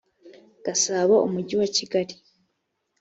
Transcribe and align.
gasabo 0.65 1.15
umujyi 1.27 1.55
wa 1.61 1.67
kigali 1.75 2.15